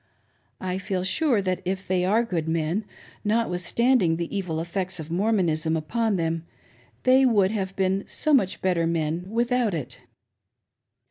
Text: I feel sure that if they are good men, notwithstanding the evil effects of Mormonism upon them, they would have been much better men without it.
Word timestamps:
I 0.59 0.79
feel 0.79 1.03
sure 1.03 1.43
that 1.43 1.61
if 1.63 1.87
they 1.87 2.03
are 2.03 2.23
good 2.23 2.47
men, 2.47 2.85
notwithstanding 3.23 4.15
the 4.15 4.35
evil 4.35 4.59
effects 4.59 4.99
of 4.99 5.11
Mormonism 5.11 5.77
upon 5.77 6.15
them, 6.15 6.43
they 7.03 7.23
would 7.23 7.51
have 7.51 7.75
been 7.75 8.05
much 8.33 8.63
better 8.63 8.87
men 8.87 9.29
without 9.29 9.75
it. 9.75 9.99